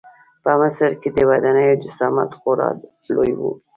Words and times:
په 0.43 0.51
مصر 0.61 0.91
کې 1.01 1.09
د 1.15 1.17
ودانیو 1.29 1.79
جسامت 1.83 2.31
خورا 2.39 2.69
لوی 3.13 3.31
و. 3.39 3.41